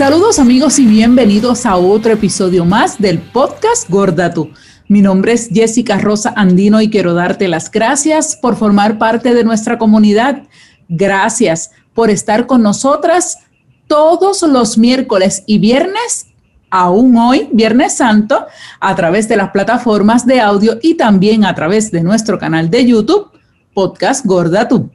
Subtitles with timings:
[0.00, 4.50] Saludos amigos y bienvenidos a otro episodio más del podcast Gorda Tú.
[4.88, 9.44] Mi nombre es Jessica Rosa Andino y quiero darte las gracias por formar parte de
[9.44, 10.44] nuestra comunidad.
[10.88, 13.40] Gracias por estar con nosotras
[13.88, 16.28] todos los miércoles y viernes,
[16.70, 18.46] aún hoy, Viernes Santo,
[18.80, 22.86] a través de las plataformas de audio y también a través de nuestro canal de
[22.86, 23.32] YouTube,
[23.74, 24.90] Podcast Gorda Tú.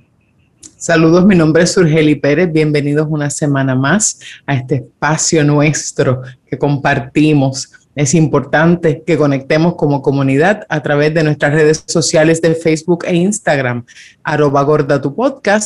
[0.78, 2.52] Saludos, mi nombre es Surgeli Pérez.
[2.52, 7.72] Bienvenidos una semana más a este espacio nuestro que compartimos.
[7.96, 13.16] Es importante que conectemos como comunidad a través de nuestras redes sociales de Facebook e
[13.16, 13.86] Instagram,
[14.24, 15.02] arroba gorda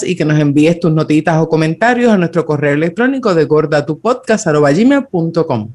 [0.04, 4.71] y que nos envíes tus notitas o comentarios a nuestro correo electrónico de gordatupodcast arroba
[4.71, 5.70] gmail.com.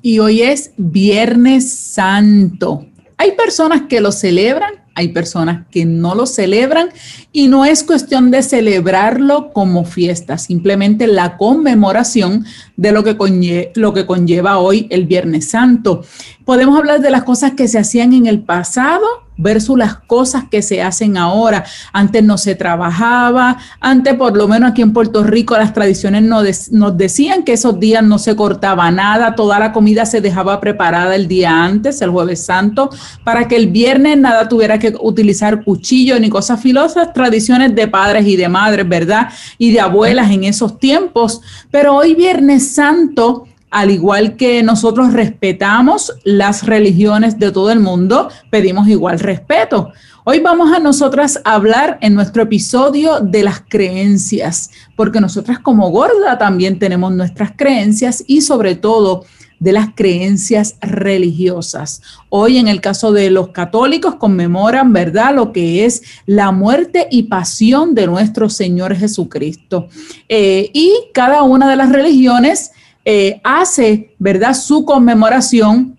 [0.00, 2.86] Y hoy es Viernes Santo.
[3.18, 6.88] Hay personas que lo celebran hay personas que no lo celebran
[7.30, 12.44] y no es cuestión de celebrarlo como fiesta, simplemente la conmemoración
[12.76, 16.02] de lo que, lo que conlleva hoy el Viernes Santo.
[16.44, 19.06] Podemos hablar de las cosas que se hacían en el pasado
[19.38, 21.64] versus las cosas que se hacen ahora.
[21.92, 26.98] Antes no se trabajaba, antes por lo menos aquí en Puerto Rico las tradiciones nos,
[26.98, 31.28] decían que esos días no se cortaba nada, toda la comida se dejaba preparada el
[31.28, 32.90] día antes, el jueves santo,
[33.24, 38.26] para que el viernes nada tuviera que utilizar cuchillo ni cosas filosas, tradiciones de padres
[38.26, 39.28] y de madres, ¿verdad?
[39.56, 41.40] Y de abuelas en esos tiempos.
[41.70, 48.28] Pero hoy viernes santo al igual que nosotros respetamos las religiones de todo el mundo,
[48.50, 49.92] pedimos igual respeto.
[50.24, 56.36] Hoy vamos a nosotras hablar en nuestro episodio de las creencias, porque nosotras como gorda
[56.38, 59.24] también tenemos nuestras creencias y sobre todo
[59.58, 62.02] de las creencias religiosas.
[62.28, 67.24] Hoy en el caso de los católicos conmemoran, ¿verdad?, lo que es la muerte y
[67.24, 69.88] pasión de nuestro Señor Jesucristo.
[70.28, 72.72] Eh, y cada una de las religiones
[73.10, 75.98] eh, hace, ¿verdad?, su conmemoración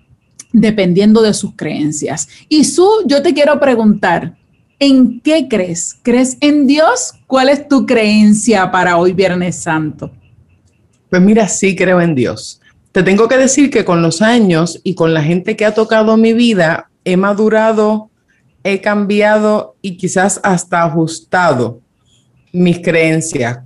[0.54, 2.28] dependiendo de sus creencias.
[2.48, 4.38] Y su, yo te quiero preguntar,
[4.78, 5.98] ¿en qué crees?
[6.04, 7.14] ¿Crees en Dios?
[7.26, 10.12] ¿Cuál es tu creencia para hoy Viernes Santo?
[11.10, 12.62] Pues mira, sí creo en Dios.
[12.92, 16.16] Te tengo que decir que con los años y con la gente que ha tocado
[16.16, 18.12] mi vida, he madurado,
[18.64, 21.82] he cambiado y quizás hasta ajustado
[22.54, 23.62] mis creencias.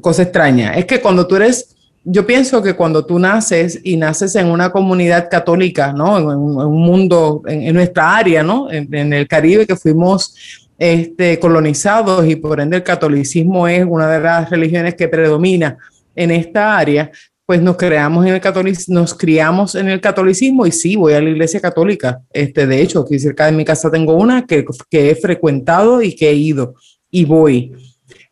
[0.00, 0.74] Cosa extraña.
[0.74, 1.75] Es que cuando tú eres
[2.08, 6.18] yo pienso que cuando tú naces y naces en una comunidad católica, ¿no?
[6.18, 8.70] En, un mundo, en, nuestra área, ¿no?
[8.70, 14.20] En, el Caribe que fuimos este, colonizados y por ende el catolicismo es una de
[14.20, 15.78] las religiones que predomina
[16.14, 17.10] en esta área,
[17.44, 21.20] pues nos creamos en el catolicismo, nos criamos en el catolicismo y sí, voy a
[21.20, 22.22] la iglesia católica.
[22.32, 26.14] Este, de hecho, aquí cerca de mi casa tengo una que, que he frecuentado y
[26.14, 26.76] que he ido
[27.10, 27.72] y voy.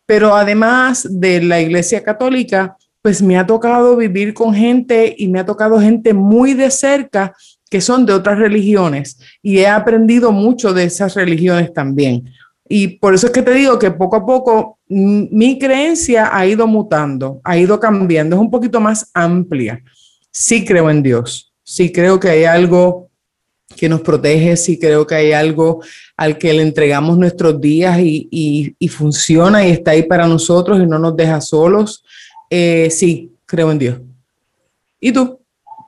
[0.05, 5.37] Pero además de la iglesia católica, pues me ha tocado vivir con gente y me
[5.37, 7.35] ha tocado gente muy de cerca
[7.69, 12.27] que son de otras religiones y he aprendido mucho de esas religiones también.
[12.67, 16.65] Y por eso es que te digo que poco a poco mi creencia ha ido
[16.65, 19.83] mutando, ha ido cambiando, es un poquito más amplia.
[20.31, 23.11] Sí creo en Dios, sí creo que hay algo
[23.75, 25.83] que nos protege, sí creo que hay algo
[26.17, 30.87] al que le entregamos nuestros días y, y funciona y está ahí para nosotros y
[30.87, 32.03] no nos deja solos.
[32.49, 33.99] Eh, sí, creo en Dios.
[34.99, 35.39] ¿Y tú?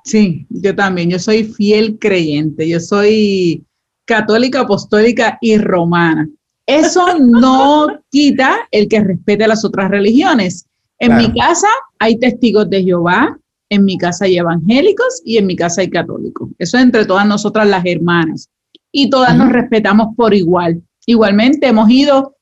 [0.04, 1.10] Sí, yo también.
[1.10, 2.68] Yo soy fiel creyente.
[2.68, 3.66] Yo soy
[4.06, 6.28] católica, apostólica y romana.
[6.66, 10.66] Eso no quita el que respete las otras religiones.
[11.00, 11.68] En mi casa
[12.00, 13.38] hay testigos de Jehová,
[13.70, 16.50] en mi casa hay evangélicos y en mi casa hay católicos.
[16.58, 18.50] Eso es entre todas nosotras las hermanas.
[18.92, 20.82] Y todas nos respetamos por igual.
[21.06, 22.36] Igualmente hemos ido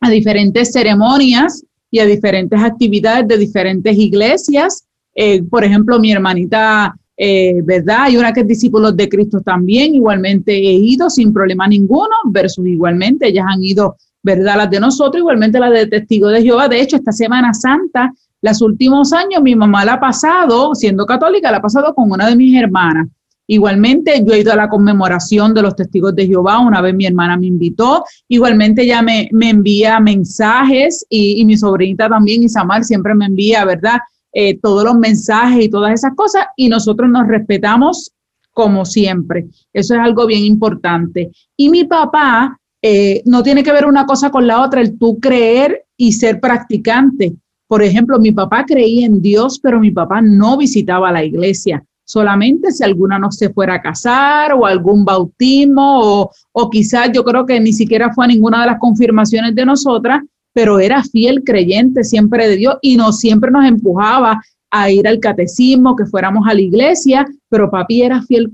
[0.00, 4.86] a diferentes ceremonias y a diferentes actividades de diferentes iglesias.
[5.14, 8.02] Eh, por ejemplo, mi hermanita, eh, ¿verdad?
[8.02, 12.66] Hay una que es discípulos de Cristo también, igualmente he ido sin problema ninguno, versus
[12.66, 14.56] igualmente ellas han ido, ¿verdad?
[14.56, 16.68] Las de nosotros, igualmente las de Testigo de Jehová.
[16.68, 18.12] De hecho, esta Semana Santa,
[18.42, 22.28] los últimos años, mi mamá la ha pasado, siendo católica, la ha pasado con una
[22.28, 23.08] de mis hermanas.
[23.48, 27.06] Igualmente, yo he ido a la conmemoración de los testigos de Jehová, una vez mi
[27.06, 33.26] hermana me invitó, igualmente ella me, envía mensajes y, mi sobrinita también, Isamar, siempre me
[33.26, 33.98] envía, ¿verdad?
[34.32, 38.12] Eh, todos los mensajes y todas esas cosas y nosotros nos respetamos
[38.50, 39.46] como siempre.
[39.72, 41.30] Eso es algo bien importante.
[41.56, 45.20] Y mi papá eh, no tiene que ver una cosa con la otra, el tú
[45.20, 47.34] creer y ser practicante.
[47.68, 52.70] Por ejemplo, mi papá creía en Dios, pero mi papá no visitaba la iglesia solamente
[52.70, 57.44] si alguna no se fuera a casar o algún bautismo o, o quizás yo creo
[57.44, 60.22] que ni siquiera fue a ninguna de las confirmaciones de nosotras,
[60.54, 65.20] pero era fiel creyente siempre de Dios y no siempre nos empujaba a ir al
[65.20, 68.50] catecismo, que fuéramos a la iglesia, pero papi era fiel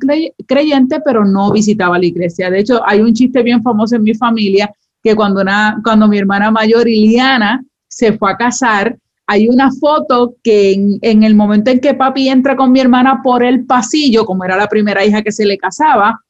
[0.47, 2.51] creyente, pero no visitaba la iglesia.
[2.51, 4.73] De hecho, hay un chiste bien famoso en mi familia
[5.03, 8.97] que cuando, una, cuando mi hermana mayor, Iliana, se fue a casar,
[9.33, 13.43] hay una foto que en, el momento en que papi entra con mi hermana por
[13.43, 16.21] el pasillo, como era la primera hija que se le casaba,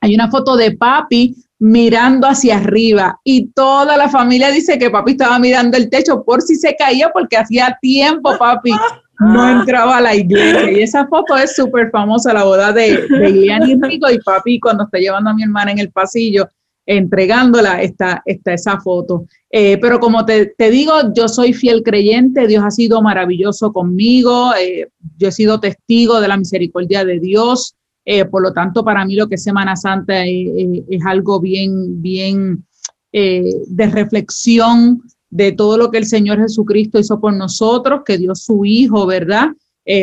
[0.00, 5.12] hay una foto de papi mirando hacia arriba y toda la familia dice que papi
[5.12, 8.72] estaba mirando el techo por si se caía porque hacía tiempo papi
[9.18, 10.72] no entraba a la iglesia.
[10.72, 13.30] Y esa foto es súper famosa, la boda de, de
[13.68, 16.48] y Rico y papi cuando está llevando a mi hermana en el pasillo
[16.96, 19.26] entregándola está esa foto.
[19.48, 24.88] Eh, pero como te, digo, yo soy fiel creyente, Dios ha sido maravilloso conmigo, eh,
[25.16, 29.14] yo he sido testigo de la misericordia de Dios, eh, por lo tanto, para mí
[29.14, 32.64] lo que es Semana Santa es algo bien, bien
[33.12, 38.64] de reflexión de todo lo que el Señor Jesucristo hizo por nosotros, que dio su
[38.64, 39.50] Hijo, ¿verdad?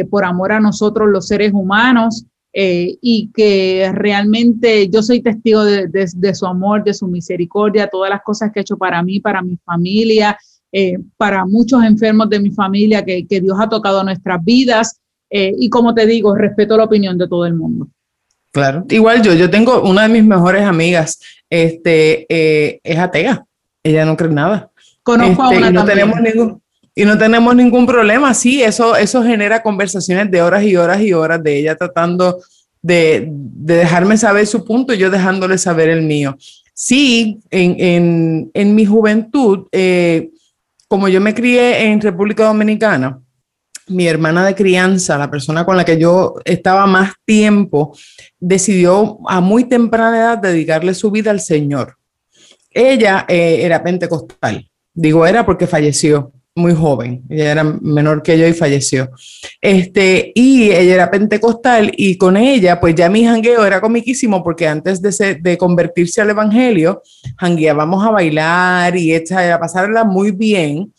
[0.09, 2.25] por amor a nosotros los seres humanos.
[2.59, 8.23] Eh, y que realmente yo soy testigo de, su amor, de su misericordia, todas las
[8.23, 10.35] cosas que ha hecho para mí, para mi familia,
[10.71, 14.99] eh, para muchos enfermos de mi familia que, Dios ha tocado nuestras vidas.
[15.29, 17.89] Eh, y como te digo, respeto la opinión de todo el mundo.
[18.51, 21.19] Claro, igual yo, yo tengo una de mis mejores amigas,
[21.51, 22.25] este,
[22.83, 23.45] es atea,
[23.83, 24.71] ella no cree nada.
[25.03, 26.59] Conozco a este, una y no tenemos ningún
[26.97, 28.33] y no tenemos ningún problema.
[28.33, 32.39] Sí, eso, eso genera conversaciones de horas y horas y horas de ella tratando
[32.81, 36.35] de, dejarme saber su punto y yo dejándole saber el mío.
[36.73, 40.31] Sí, en, mi juventud, eh,
[40.87, 43.19] como yo me crié en República Dominicana,
[43.89, 47.95] mi hermana de crianza, la persona con la que yo estaba más tiempo,
[48.39, 51.95] decidió a muy temprana edad dedicarle su vida al Señor.
[52.71, 58.47] Ella eh, era pentecostal, digo era porque falleció, muy joven, ella era menor que yo
[58.47, 59.09] y falleció.
[59.61, 64.67] Este, y ella era pentecostal y con ella, pues ya mi jangueo era comiquísimo porque
[64.67, 67.01] antes de, de convertirse al evangelio,
[67.37, 70.91] jangueábamos a bailar y a pasarla muy bien.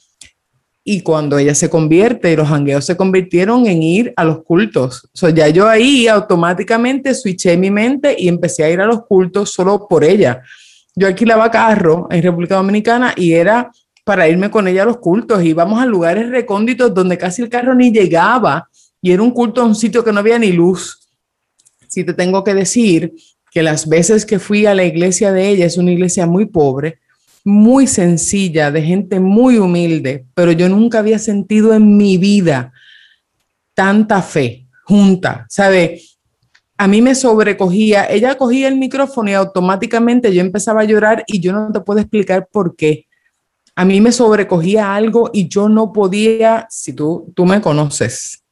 [0.84, 5.04] Y cuando ella se convierte, los jangueos se convirtieron en ir a los cultos.
[5.12, 9.04] O sea, ya yo ahí automáticamente switché mi mente y empecé a ir a los
[9.04, 10.40] cultos solo por ella.
[10.94, 13.70] Yo alquilaba carro en República Dominicana y era
[14.08, 15.44] para irme con ella a los cultos.
[15.44, 18.66] Íbamos a lugares recónditos donde casi el carro ni llegaba
[19.02, 21.10] y era un culto a un sitio que no había ni luz.
[21.88, 23.12] Si te tengo que decir
[23.50, 27.00] que las veces que fui a la iglesia de ella es una iglesia muy pobre,
[27.44, 32.72] muy sencilla, de gente muy humilde, pero yo nunca había sentido en mi vida
[33.74, 36.00] tanta fe junta, ¿sabe?
[36.78, 41.40] A mí me sobrecogía, ella cogía el micrófono y automáticamente yo empezaba a llorar y
[41.40, 43.07] yo no te puedo explicar por qué
[43.78, 48.42] a mí me sobrecogía algo y yo no podía, si tú, tú me conoces,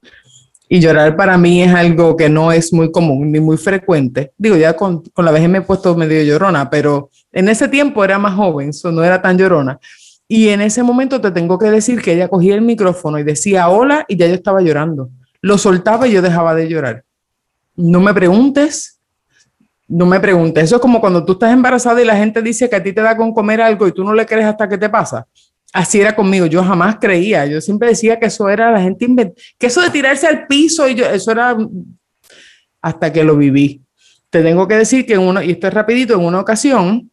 [0.68, 4.30] y llorar para mí es algo que no es muy común ni muy frecuente.
[4.38, 8.04] Digo, ya con, con la vez me he puesto medio llorona, pero en ese tiempo
[8.04, 9.80] era más joven, eso no era tan llorona.
[10.28, 13.68] Y en ese momento te tengo que decir que ella cogía el micrófono y decía
[13.68, 15.10] hola y ya yo estaba llorando.
[15.40, 17.02] Lo soltaba y yo dejaba de llorar.
[17.74, 18.95] No me preguntes
[19.88, 22.76] no me preguntes, eso es como cuando tú estás embarazada y la gente dice que
[22.76, 24.88] a ti te da con comer algo y tú no le crees hasta que te
[24.88, 25.26] pasa.
[25.72, 29.66] Así era conmigo, yo jamás creía, yo siempre decía que eso era la gente que
[29.66, 31.56] eso de tirarse al piso y yo, eso era
[32.80, 33.82] hasta que lo viví.
[34.30, 37.10] Te tengo que decir que en uno, y esto es rapidito, en una ocasión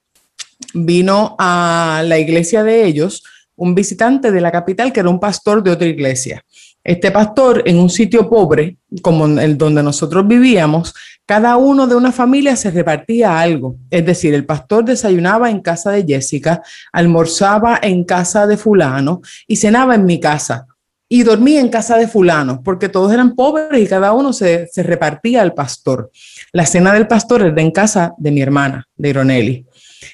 [0.74, 3.24] vino a la iglesia de ellos
[3.56, 6.44] un visitante de la capital que era un pastor de otra iglesia.
[6.84, 10.94] Este pastor en un sitio pobre, como el donde nosotros vivíamos,
[11.26, 13.78] cada uno de una familia se repartía algo.
[13.90, 16.62] Es decir, el pastor desayunaba en casa de Jessica,
[16.92, 20.68] almorzaba en casa de fulano y cenaba en mi casa.
[21.08, 25.42] Y dormía en casa de fulano, porque todos eran pobres y cada uno se, repartía
[25.44, 26.12] al pastor.
[26.52, 29.66] La cena del pastor era en casa de mi hermana, de Ironelli.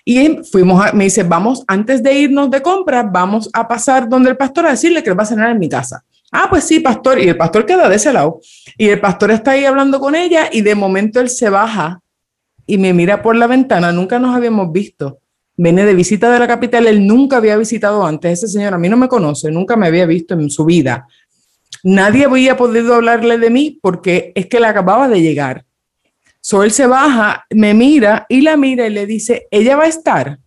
[0.03, 4.29] Y fuimos, a, me dice, vamos, antes de irnos de compra, vamos a pasar donde
[4.29, 6.03] el pastor a decirle que va a cenar en mi casa.
[6.31, 7.19] Ah, pues sí, pastor.
[7.19, 8.39] Y el pastor queda de ese lado.
[8.77, 12.01] Y el pastor está ahí hablando con ella y de momento él se baja
[12.65, 13.91] y me mira por la ventana.
[13.91, 15.19] Nunca nos habíamos visto.
[15.57, 16.87] Viene de visita de la capital.
[16.87, 18.39] Él nunca había visitado antes.
[18.39, 21.07] Ese señor a mí no me conoce, nunca me había visto en su vida.
[21.83, 25.65] Nadie había podido hablarle de mí porque es que él acababa de llegar.
[26.41, 29.87] So él se baja, me mira y la mira y le dice, ella va a
[29.87, 30.39] estar.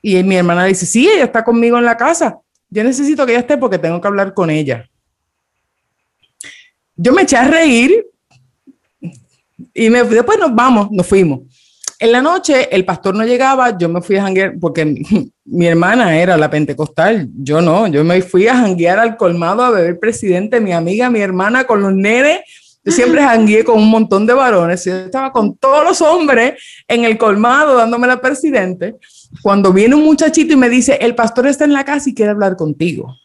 [0.00, 3.40] Y mi hermana dice, sí, ella está conmigo en la casa yo necesito que ella
[3.40, 4.88] esté porque tengo que hablar con ella.
[6.96, 8.06] Yo me eché a reír
[9.74, 11.40] y me, después nos vamos, nos fuimos.
[11.98, 14.86] En la noche el pastor no llegaba, yo me fui a janguear, porque
[15.44, 19.70] mi, hermana era la pentecostal, yo no, yo me fui a janguear al colmado a
[19.70, 22.40] beber presidente, mi amiga, mi hermana, con los nenes.
[22.84, 26.54] Yo siempre jangueé con un montón de varones, yo estaba con todos los hombres
[26.88, 28.96] en el colmado dándome la presidente.
[29.40, 32.32] Cuando viene un muchachito y me dice, el pastor está en la casa y quiere
[32.32, 33.16] hablar contigo.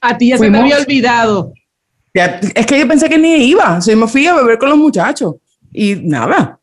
[0.00, 1.52] A ti ya se me había olvidado.
[2.12, 5.34] es que yo pensé que ni iba, o me fui a beber con los muchachos
[5.72, 6.58] y nada,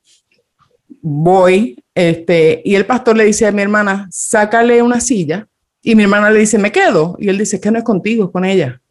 [1.01, 5.47] voy, este, y el pastor le dice a mi hermana, sácale una silla,
[5.81, 8.31] y mi hermana le dice, me quedo, y él dice, que no es contigo, es
[8.31, 8.81] con ella.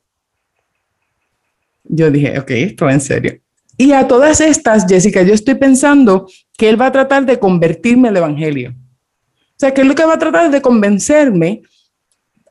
[1.84, 3.40] Yo dije, ok, esto en serio.
[3.76, 8.08] Y a todas estas, Jessica, yo estoy pensando que él va a tratar de convertirme
[8.08, 8.70] al evangelio.
[8.70, 11.62] O sea, que es lo que va a tratar de convencerme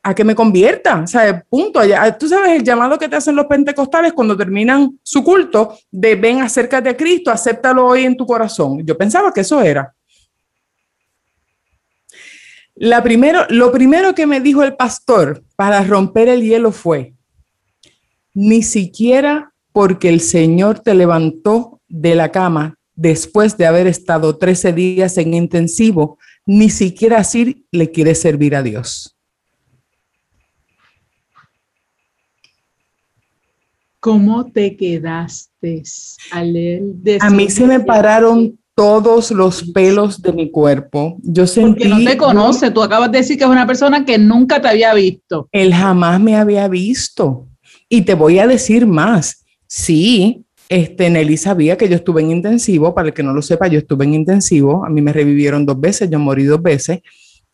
[0.03, 1.79] a que me convierta, o sea, punto.
[2.19, 6.41] Tú sabes el llamado que te hacen los pentecostales cuando terminan su culto de ven,
[6.41, 8.85] acércate a Cristo, acéptalo hoy en tu corazón.
[8.85, 9.95] Yo pensaba que eso era.
[12.75, 17.15] La primero, lo primero que me dijo el pastor para romper el hielo fue,
[18.35, 24.71] ni siquiera porque el Señor te levantó de la cama después de haber estado 13
[24.71, 29.17] días en intensivo, ni siquiera así le quieres servir a Dios.
[33.99, 35.83] ¿Cómo te quedaste
[36.31, 36.55] al
[37.19, 41.17] A mí se me pararon todos los pelos de mi cuerpo.
[41.21, 41.89] Yo sentí.
[41.89, 42.71] Porque no te conoce.
[42.71, 45.49] Tú acabas de decir que es una persona que nunca te había visto.
[45.51, 47.49] Él jamás me había visto.
[47.89, 49.41] Y te voy a decir más.
[49.67, 52.93] Sí, este, Nelly sabía que yo estuve en intensivo.
[52.93, 54.85] Para el que no lo sepa, yo estuve en intensivo.
[54.85, 56.09] A mí me revivieron dos veces.
[56.09, 57.01] Yo morí dos veces.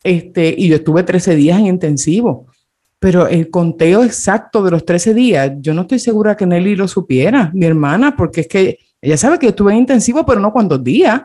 [0.02, 2.46] Este, y yo estuve 13 días en intensivo.
[2.98, 6.86] Pero el conteo exacto de los 13 días, yo no estoy segura que Nelly lo
[6.86, 10.82] supiera, mi hermana, porque es que ella sabe que estuve en intensivo, pero no cuántos
[10.84, 11.20] días.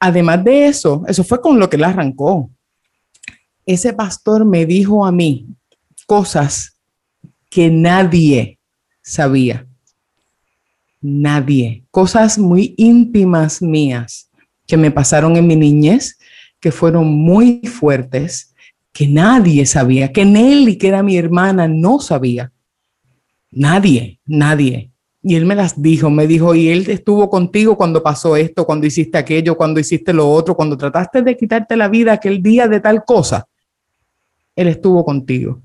[0.00, 2.50] Además de eso, eso fue con lo que la arrancó.
[3.64, 5.46] Ese pastor me dijo a mí
[6.06, 6.76] cosas
[7.48, 8.58] que nadie
[9.06, 9.66] sabía.
[11.00, 11.84] Nadie.
[11.90, 14.28] Cosas muy íntimas mías
[14.66, 16.18] que me pasaron en mi niñez,
[16.58, 18.52] que fueron muy fuertes
[18.92, 22.50] que nadie sabía, que Nelly, que era mi hermana, no sabía.
[23.52, 24.90] Nadie, nadie.
[25.22, 28.86] Y él me las dijo, me dijo, y él estuvo contigo cuando pasó esto, cuando
[28.86, 32.80] hiciste aquello, cuando hiciste lo otro, cuando trataste de quitarte la vida aquel día de
[32.80, 33.46] tal cosa.
[34.56, 35.60] Él estuvo contigo.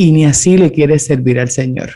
[0.00, 1.90] Y ni así le quieres servir al Señor.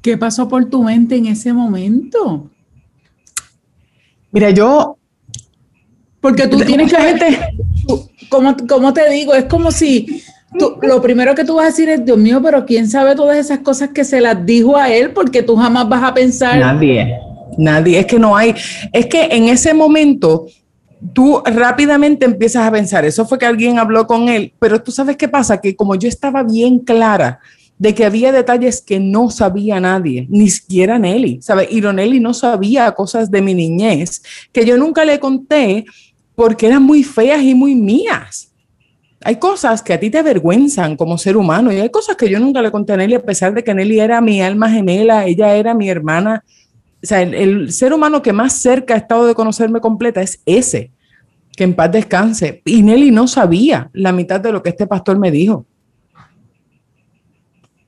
[0.00, 2.50] ¿Qué pasó por tu mente en ese momento?
[4.32, 4.96] Mira, yo
[6.22, 7.38] porque tú tienes que, gente,
[8.30, 10.22] como, como te digo, es como si
[10.58, 13.36] tú, lo primero que tú vas a decir es, Dios mío, pero ¿quién sabe todas
[13.36, 15.10] esas cosas que se las dijo a él?
[15.10, 16.58] Porque tú jamás vas a pensar.
[16.58, 17.14] Nadie,
[17.58, 18.54] nadie, es que no hay,
[18.90, 20.46] es que en ese momento
[21.12, 25.16] tú rápidamente empiezas a pensar, eso fue que alguien habló con él, pero tú sabes
[25.16, 27.40] qué pasa, que como yo estaba bien clara
[27.78, 31.68] de que había detalles que no sabía nadie, ni siquiera Nelly, ¿sabes?
[31.70, 34.22] Y Nelly no sabía cosas de mi niñez
[34.52, 35.84] que yo nunca le conté
[36.34, 38.52] porque eran muy feas y muy mías.
[39.22, 42.38] Hay cosas que a ti te avergüenzan como ser humano y hay cosas que yo
[42.38, 45.54] nunca le conté a Nelly a pesar de que Nelly era mi alma gemela, ella
[45.54, 46.44] era mi hermana.
[47.06, 50.90] O sea, el, ser humano que más cerca ha estado de conocerme completa es ese,
[51.56, 52.62] que en paz descanse.
[52.64, 55.64] Y Nelly no sabía la mitad de lo que este pastor me dijo.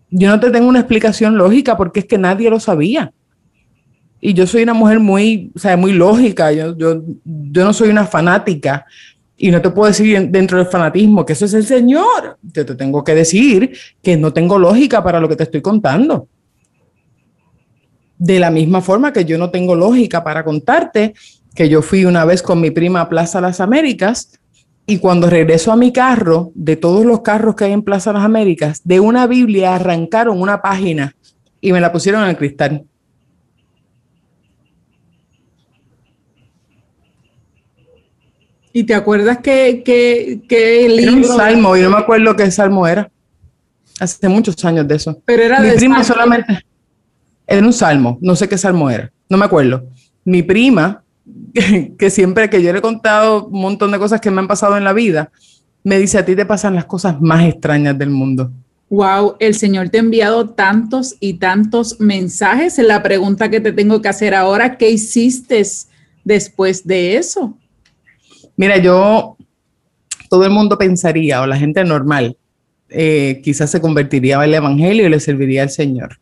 [0.08, 3.12] Yo no te tengo una explicación lógica porque es que nadie lo sabía
[4.20, 7.88] y yo soy una mujer muy, o sea, muy lógica, yo, yo, yo no soy
[7.88, 8.87] una fanática
[9.37, 12.38] y no te puedo decir dentro del fanatismo que eso es el Señor.
[12.42, 16.28] Yo te tengo que decir que no tengo lógica para lo que te estoy contando.
[18.18, 21.14] De la misma forma que yo no tengo lógica para contarte
[21.54, 24.38] que yo fui una vez con mi prima a Plaza Las Américas
[24.87, 28.22] y cuando regreso a mi carro, de todos los carros que hay en Plaza Las
[28.22, 31.14] Américas, de una Biblia arrancaron una página
[31.60, 32.84] y me la pusieron en el cristal.
[38.72, 41.12] ¿Y te acuerdas que, que, el libro...
[41.12, 43.10] Era un salmo, y no me acuerdo qué salmo era.
[43.98, 45.20] Hace muchos años de eso.
[45.25, 46.64] Pero era Mi prima solamente...
[47.50, 49.87] Era un salmo, no sé qué salmo era, no me acuerdo.
[50.23, 51.02] Mi prima,
[51.99, 54.76] que siempre que yo le he contado un montón de cosas que me han pasado
[54.76, 55.33] en la vida,
[55.83, 58.52] me dice, a ti te pasan las cosas más extrañas del mundo.
[58.90, 62.76] Wow, el Señor te ha enviado tantos y tantos mensajes.
[62.78, 65.62] La pregunta que te tengo que hacer ahora, ¿qué hiciste
[66.25, 67.57] después de eso?
[68.57, 69.38] Mira, yo,
[70.28, 72.37] todo el mundo pensaría, o la gente normal,
[72.90, 76.19] eh, quizás se convertiría al Evangelio y le serviría al Señor.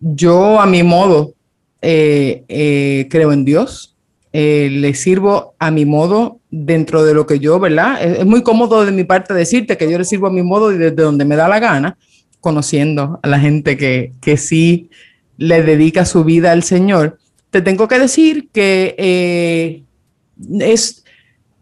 [0.00, 1.34] Yo, a mi modo,
[1.82, 3.96] eh, eh, creo en Dios,
[4.32, 8.02] eh, le sirvo a mi modo dentro de lo que yo, ¿verdad?
[8.02, 10.78] Es, muy cómodo de mi parte decirte que yo le sirvo a mi modo y
[10.78, 11.96] desde donde me da la gana,
[12.40, 14.90] conociendo a la gente que, que sí
[15.36, 17.18] le dedica su vida al Señor.
[17.50, 19.84] Te tengo que decir que
[20.60, 21.04] es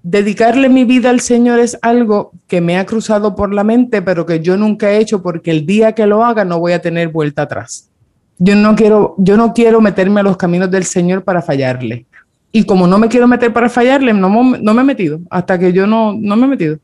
[0.02, 4.24] dedicarle mi vida al Señor es algo que me ha cruzado por la mente, pero
[4.24, 7.08] que yo nunca he hecho porque el día que lo haga no voy a tener
[7.08, 7.90] vuelta atrás.
[8.38, 12.06] Yo no quiero, yo no quiero meterme a los caminos del Señor para fallarle.
[12.52, 15.20] Y como no me quiero meter para fallarle, no, no me he metido.
[15.30, 16.78] Hasta que yo no, no me he metido.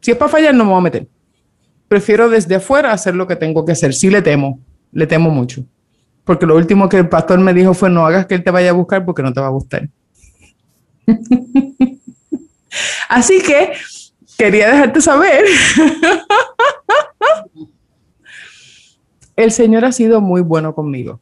[0.00, 1.08] Si es para fallar, no me voy a meter.
[1.88, 3.94] Prefiero desde afuera hacer lo que tengo que hacer.
[3.94, 4.60] Sí le temo,
[4.92, 5.64] le temo mucho.
[6.24, 8.70] Porque lo último que el pastor me dijo fue no hagas que él te vaya
[8.70, 9.88] a buscar porque no te va a gustar.
[13.08, 13.72] Así que
[14.36, 15.44] quería dejarte saber.
[19.38, 21.20] El Señor ha sido muy bueno conmigo.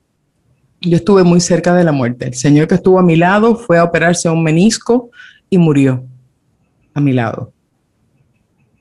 [0.81, 2.25] Yo estuve muy cerca de la muerte.
[2.25, 5.11] El Señor que estuvo a mi lado fue a operarse un menisco
[5.51, 6.03] y murió
[6.95, 7.53] a mi lado.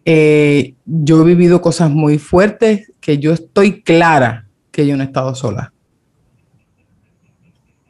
[0.05, 5.07] Eh, yo he vivido cosas muy fuertes que yo estoy clara que yo no he
[5.07, 5.73] estado sola.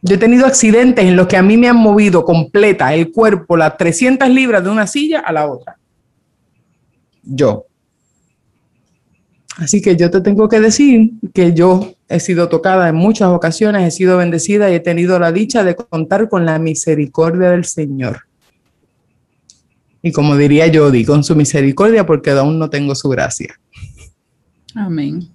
[0.01, 3.55] Yo he tenido accidentes en los que a mí me han movido completa el cuerpo,
[3.55, 5.77] las 300 libras de una silla a la otra.
[7.21, 7.67] Yo.
[9.57, 13.87] Así que yo te tengo que decir que yo he sido tocada en muchas ocasiones,
[13.87, 18.21] he sido bendecida y he tenido la dicha de contar con la misericordia del Señor.
[20.01, 23.59] Y como diría Jody, con su misericordia porque aún no tengo su gracia.
[24.75, 25.29] Amén.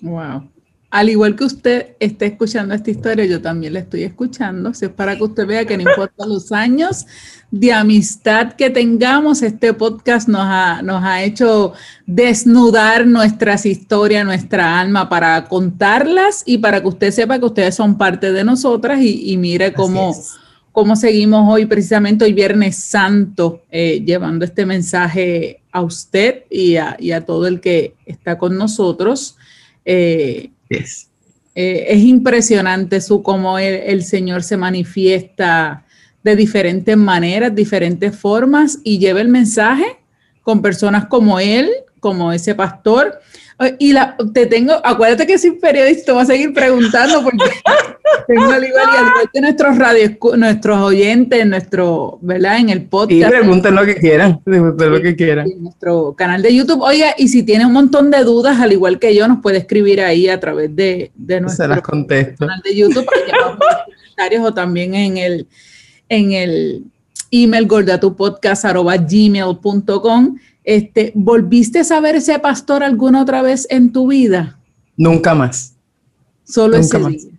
[0.00, 0.51] Wow
[0.92, 4.74] al igual que usted esté escuchando esta historia, yo también la estoy escuchando.
[4.74, 7.06] Si es para que usted vea que no importa los años
[7.50, 11.72] de amistad que tengamos, este podcast nos ha, nos ha hecho
[12.04, 17.96] desnudar nuestras historias, nuestra alma para contarlas y para que usted sepa que ustedes son
[17.96, 20.14] parte de nosotras y, mire cómo,
[20.72, 26.98] cómo seguimos hoy, precisamente hoy Viernes Santo, eh, llevando este mensaje a usted y a,
[27.00, 29.38] y a todo el que está con nosotros.
[29.86, 30.50] Eh,
[31.54, 35.84] eh, es impresionante su cómo el, Señor se manifiesta
[36.22, 39.84] de diferentes maneras, diferentes formas y lleva el mensaje
[40.42, 41.68] con personas como él,
[42.02, 43.20] como ese pastor,
[43.78, 47.44] y la, te tengo, acuérdate que soy periodista, voy a seguir preguntando porque
[48.26, 48.84] tengo al igual
[49.32, 52.58] y nuestros radios, nuestros oyentes, nuestro, ¿verdad?
[52.58, 53.32] En el podcast.
[53.32, 55.48] Y pregunten lo que quieran, lo que quieran.
[55.48, 56.82] En nuestro canal de YouTube.
[56.82, 60.00] Oiga, y si tiene un montón de dudas, al igual que yo, nos puede escribir
[60.00, 63.06] ahí a través de, de nuestro canal de YouTube
[64.16, 65.46] comentarios o también en el,
[66.08, 66.82] en el
[67.30, 74.58] email gordatupodcast.gmail.com este, ¿Volviste a ver ese pastor alguna otra vez en tu vida?
[74.96, 75.74] Nunca más.
[76.44, 77.30] Solo ese día.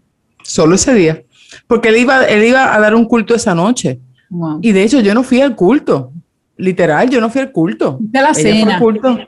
[0.44, 1.24] Solo ese día.
[1.68, 4.00] Porque él iba, él iba a dar un culto esa noche.
[4.62, 6.12] Y de hecho, yo no fui al culto.
[6.58, 7.98] Literal, yo no fui al culto.
[8.00, 8.80] De la cena.
[8.80, 9.20] culto.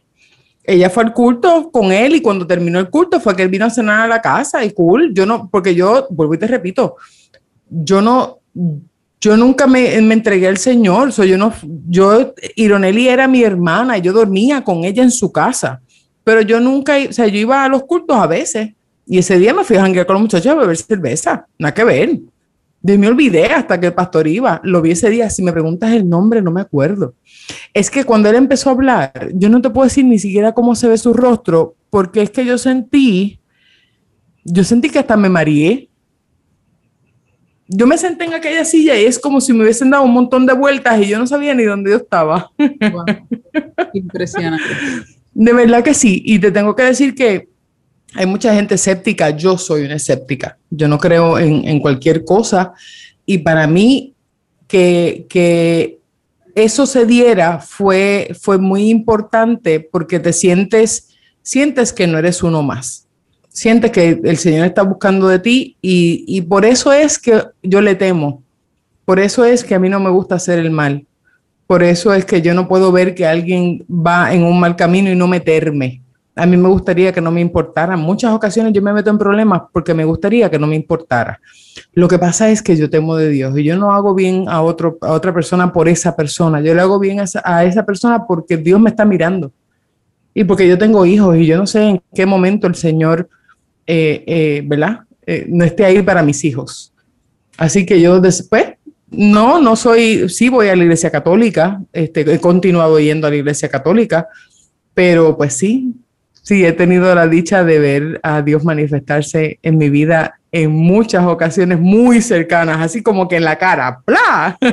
[0.64, 3.66] Ella fue al culto con él y cuando terminó el culto fue que él vino
[3.66, 5.14] a cenar a la casa y cool.
[5.14, 6.96] Yo no, porque yo, vuelvo y te repito,
[7.70, 8.40] yo no,
[9.26, 11.12] yo nunca me, entregué al Señor.
[11.12, 11.52] So, yo no,
[11.88, 15.82] yo, Ironeli era mi hermana y yo dormía con ella en su casa.
[16.24, 18.74] Pero yo nunca, o sea, yo iba a los cultos a veces.
[19.08, 21.48] Y ese día me fui a janguear con los muchachos a beber cerveza.
[21.58, 22.20] Nada que ver.
[22.84, 24.62] De me olvidé hasta que el pastor iba.
[24.64, 25.28] Lo vi ese día.
[25.32, 27.16] Si me preguntas el nombre, no me acuerdo.
[27.74, 30.76] Es que cuando él empezó a hablar, yo no te puedo decir ni siquiera cómo
[30.76, 33.40] se ve su rostro, porque es que yo sentí,
[34.44, 35.90] yo sentí que hasta me mareé
[37.68, 40.46] yo me senté en aquella silla y es como si me hubiesen dado un montón
[40.46, 42.52] de vueltas y yo no sabía ni dónde yo estaba.
[43.94, 44.66] Impresionante.
[45.34, 46.22] De verdad que sí.
[46.26, 47.50] Y te tengo que decir que
[48.14, 49.32] hay mucha gente escéptica.
[49.32, 50.58] Yo soy una escéptica.
[50.70, 52.74] Yo no creo en, cualquier cosa.
[53.26, 54.14] Y para mí,
[54.68, 56.00] que, que,
[56.54, 61.10] eso se diera fue, fue muy importante porque te sientes,
[61.42, 63.05] sientes que no eres uno más
[63.56, 67.96] sientes que el Señor está buscando de ti y, por eso es que yo le
[67.96, 68.44] temo.
[69.06, 71.06] Por eso es que a mí no me gusta hacer el mal.
[71.66, 75.10] Por eso es que yo no puedo ver que alguien va en un mal camino
[75.10, 76.02] y no meterme.
[76.36, 77.96] A mí me gustaría que no me importara.
[77.96, 81.40] Muchas ocasiones yo me meto en problemas porque me gustaría que no me importara.
[81.94, 84.62] Lo que pasa es que yo temo de Dios y yo no hago bien a,
[84.62, 86.60] otro, a otra persona por esa persona.
[86.60, 89.54] Yo le hago bien a esa, a esa persona porque Dios me está mirando
[90.34, 93.30] y porque yo tengo hijos y yo no sé en qué momento el Señor
[93.88, 95.02] eh, eh, ¿verdad?
[95.26, 96.94] Eh, no esté ahí para mis hijos.
[97.58, 98.74] Así que yo después,
[99.10, 103.38] no, no soy, sí voy a la iglesia católica, este, he continuado yendo a la
[103.38, 104.28] iglesia católica,
[104.94, 105.94] pero pues sí,
[106.42, 111.26] sí he tenido la dicha de ver a Dios manifestarse en mi vida en muchas
[111.26, 114.58] ocasiones muy cercanas, así como que en la cara, ¡Pla!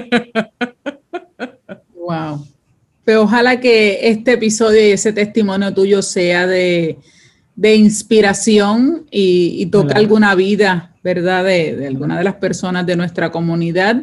[1.95, 2.45] Wow.
[3.05, 6.99] Pero ojalá que este episodio y ese testimonio tuyo sea de,
[7.57, 11.45] inspiración y, toque alguna vida, ¿verdad?
[11.45, 14.03] De, alguna de las personas de nuestra comunidad,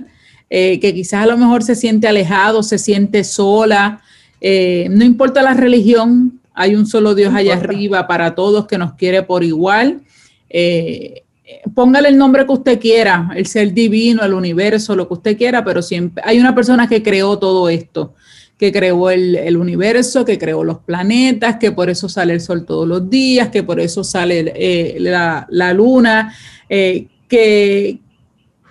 [0.50, 4.02] eh, que quizás a lo mejor se siente alejado, se siente sola.
[4.42, 8.94] Eh, no importa la religión, hay un solo Dios allá arriba para todos que nos
[8.94, 10.02] quiere por igual.
[10.50, 11.24] Eh,
[11.74, 15.64] póngale el nombre que usted quiera, el ser divino, el universo, lo que usted quiera,
[15.64, 18.14] pero siempre hay una persona que creó todo esto,
[18.60, 22.86] que creó el, universo, que creó los planetas, que por eso sale el sol todos
[22.86, 26.36] los días, que por eso sale eh, la, luna,
[26.68, 28.02] eh, que,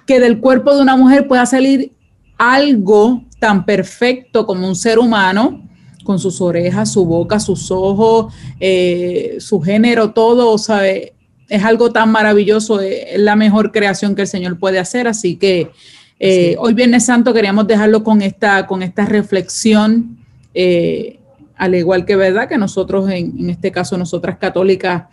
[0.06, 1.90] que del cuerpo de una mujer pueda salir
[2.36, 5.66] algo tan perfecto como un ser humano,
[6.04, 11.14] con sus orejas, su boca, sus ojos, eh, su género, todo, ¿sabe?
[11.48, 15.08] es algo tan maravilloso, es la mejor creación que el Señor puede hacer.
[15.08, 15.70] Así que
[16.18, 20.18] eh, hoy Viernes Santo queríamos dejarlo con esta, con esta reflexión,
[20.54, 21.18] eh,
[21.56, 25.04] al igual que verdad que nosotros, en, este caso, nosotras católicas,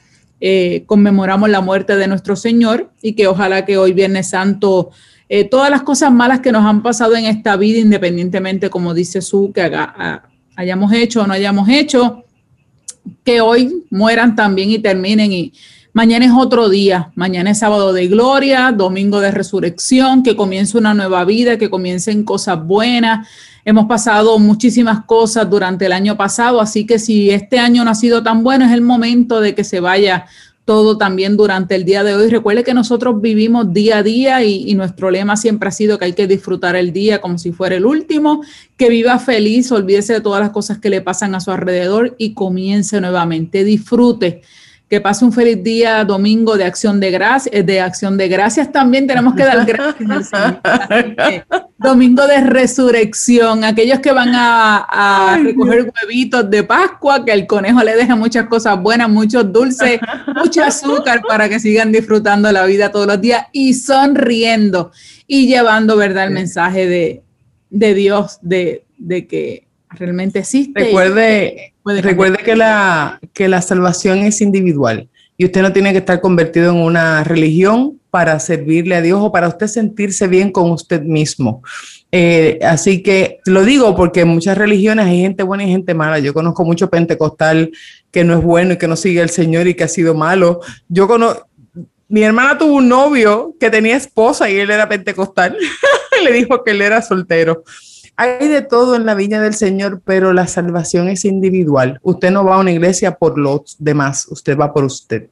[0.85, 4.91] conmemoramos la muerte de nuestro Señor y que ojalá que hoy Viernes Santo,
[5.49, 9.51] todas las cosas malas que nos han pasado en esta vida, independientemente, como dice su,
[9.51, 9.71] que
[10.55, 12.25] hayamos hecho o no hayamos hecho,
[13.23, 15.53] que hoy mueran también y terminen y
[15.95, 20.93] Mañana es otro día, mañana es sábado de gloria, domingo de resurrección, que comience una
[20.93, 23.29] nueva vida, que comiencen cosas buenas.
[23.63, 27.95] Hemos pasado muchísimas cosas durante el año pasado, así que si este año no ha
[27.95, 30.25] sido tan bueno, es el momento de que se vaya
[30.65, 32.27] todo también durante el día de hoy.
[32.27, 36.03] Recuerde que nosotros vivimos día a día y, y, nuestro lema siempre ha sido que
[36.03, 38.41] hay que disfrutar el día como si fuera el último,
[38.75, 42.33] que viva feliz, olvídese de todas las cosas que le pasan a su alrededor y
[42.33, 43.63] comience nuevamente.
[43.63, 44.41] Disfrute
[44.89, 48.71] que pase un feliz día domingo de acción de gracias, eh, de acción de gracias
[48.71, 50.31] también tenemos que dar gracias
[51.77, 57.95] domingo de resurrección, aquellos que van a, recoger huevitos de Pascua, que el conejo le
[57.95, 59.99] deje muchas cosas buenas, muchos dulces,
[60.35, 64.91] mucho azúcar para que sigan disfrutando la vida todos los días y sonriendo
[65.27, 67.23] y llevando, ¿verdad?, el mensaje de,
[67.69, 69.64] de Dios, de, de que
[69.95, 70.79] realmente existe.
[70.79, 76.21] Recuerde, recuerde que, la, que la salvación es individual y usted no tiene que estar
[76.21, 81.01] convertido en una religión para servirle a Dios o para usted sentirse bien con usted
[81.01, 81.61] mismo.
[82.11, 86.19] Eh, así que lo digo porque en muchas religiones hay gente buena y gente mala.
[86.19, 87.71] Yo conozco mucho pentecostal
[88.11, 90.61] que no es bueno y que no sigue al Señor y que ha sido malo.
[90.87, 91.47] Yo conozco,
[92.07, 95.57] mi hermana tuvo un novio que tenía esposa y él era pentecostal.
[96.23, 97.65] Le dijo que él era soltero.
[98.17, 101.99] Hay de todo en la viña del Señor, pero la salvación es individual.
[102.01, 105.27] Usted no va a una iglesia por los demás, usted va por usted.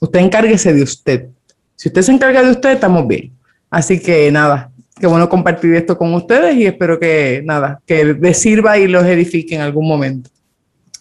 [0.00, 1.28] Usted encárguese de usted.
[1.74, 3.32] Si usted se encarga de usted, estamos bien.
[3.70, 8.38] Así que nada, qué bueno compartir esto con ustedes y espero que nada, que les
[8.38, 10.30] sirva y los edifique en algún momento.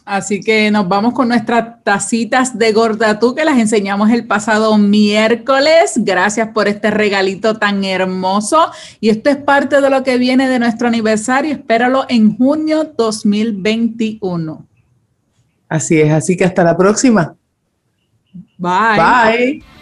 [0.05, 5.93] Así que nos vamos con nuestras tacitas de gordatú que las enseñamos el pasado miércoles.
[5.95, 8.69] Gracias por este regalito tan hermoso.
[8.99, 11.53] Y esto es parte de lo que viene de nuestro aniversario.
[11.53, 14.67] Espéralo en junio 2021.
[15.67, 17.35] Así es, así que hasta la próxima.
[18.59, 18.97] Bye.
[18.97, 19.74] Bye.